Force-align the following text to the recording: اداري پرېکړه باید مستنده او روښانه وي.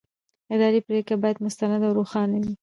اداري 0.53 0.79
پرېکړه 0.87 1.15
باید 1.23 1.43
مستنده 1.45 1.85
او 1.87 1.93
روښانه 1.99 2.37
وي. 2.43 2.53